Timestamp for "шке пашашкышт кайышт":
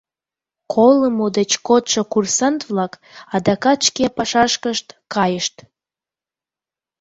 3.87-5.55